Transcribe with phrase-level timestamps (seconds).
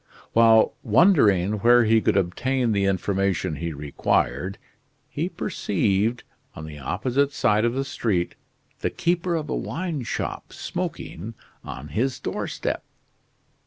[0.33, 4.57] While wondering where he could obtain the information he required,
[5.11, 6.23] he perceived,
[6.55, 8.33] on the opposite side of the street,
[8.79, 12.83] the keeper of a wine shop smoking on his doorstep.